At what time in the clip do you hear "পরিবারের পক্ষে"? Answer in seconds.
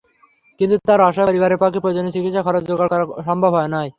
1.29-1.79